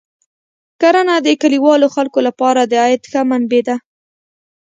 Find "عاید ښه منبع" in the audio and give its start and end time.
2.83-3.61